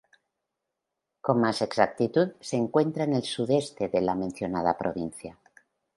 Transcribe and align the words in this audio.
Con 1.25 1.39
más 1.39 1.61
exactitud, 1.61 2.33
se 2.39 2.57
encuentra 2.57 3.03
en 3.03 3.13
el 3.13 3.21
sudeste 3.21 3.87
de 3.89 4.01
la 4.01 4.15
mencionada 4.15 4.75
provincia. 4.75 5.37